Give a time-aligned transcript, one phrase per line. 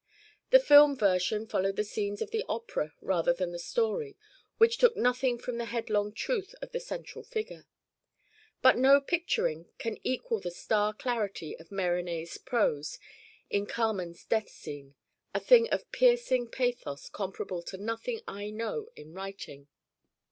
[0.49, 4.17] The film version followed the scenes of the opera rather than the story,
[4.57, 7.67] which took nothing from the headlong truth of the central figure.
[8.63, 12.97] But no picturing can equal the star clarity of Mérimée's prose
[13.51, 14.95] in Carmen's death scene
[15.35, 19.67] a thing of a piercing pathos comparable to nothing I know in writing.